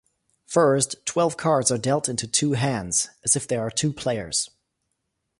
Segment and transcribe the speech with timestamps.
[0.47, 4.49] First, twelve cards are dealt into two hands as if there are two players.